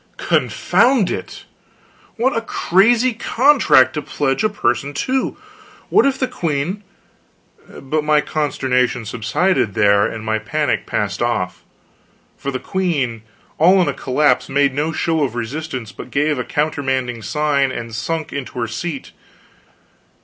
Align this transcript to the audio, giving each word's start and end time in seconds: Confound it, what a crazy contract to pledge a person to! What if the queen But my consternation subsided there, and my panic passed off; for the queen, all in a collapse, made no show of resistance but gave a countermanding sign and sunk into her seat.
Confound 0.17 1.11
it, 1.11 1.45
what 2.15 2.35
a 2.35 2.41
crazy 2.41 3.13
contract 3.13 3.93
to 3.93 4.01
pledge 4.01 4.43
a 4.43 4.49
person 4.49 4.95
to! 4.95 5.37
What 5.89 6.07
if 6.07 6.17
the 6.17 6.27
queen 6.27 6.81
But 7.69 8.03
my 8.03 8.19
consternation 8.19 9.05
subsided 9.05 9.75
there, 9.75 10.07
and 10.07 10.25
my 10.25 10.39
panic 10.39 10.87
passed 10.87 11.21
off; 11.21 11.63
for 12.35 12.49
the 12.49 12.57
queen, 12.59 13.21
all 13.59 13.79
in 13.79 13.87
a 13.87 13.93
collapse, 13.93 14.49
made 14.49 14.73
no 14.73 14.91
show 14.91 15.21
of 15.23 15.35
resistance 15.35 15.91
but 15.91 16.09
gave 16.09 16.39
a 16.39 16.43
countermanding 16.43 17.21
sign 17.21 17.71
and 17.71 17.93
sunk 17.93 18.33
into 18.33 18.57
her 18.59 18.67
seat. 18.67 19.11